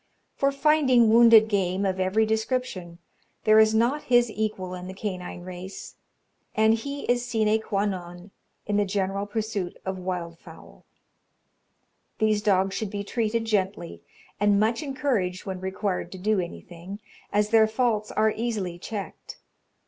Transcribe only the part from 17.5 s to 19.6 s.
their faults are easily checked.